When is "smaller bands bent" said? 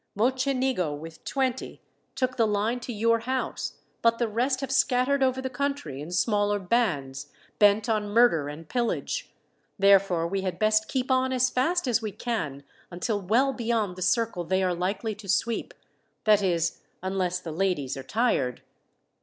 6.09-7.87